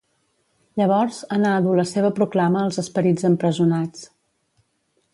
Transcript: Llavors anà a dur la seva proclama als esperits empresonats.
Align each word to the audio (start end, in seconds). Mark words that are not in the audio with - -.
Llavors 0.81 1.19
anà 1.37 1.51
a 1.57 1.59
dur 1.67 1.77
la 1.81 1.87
seva 1.91 2.13
proclama 2.21 2.65
als 2.65 2.83
esperits 2.87 3.31
empresonats. 3.33 4.13